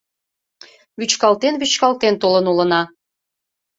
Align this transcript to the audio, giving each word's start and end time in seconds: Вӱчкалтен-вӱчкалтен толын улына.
Вӱчкалтен-вӱчкалтен 0.99 2.15
толын 2.21 2.45
улына. 2.51 2.81